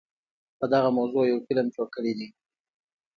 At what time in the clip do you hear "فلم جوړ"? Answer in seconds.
1.45-1.87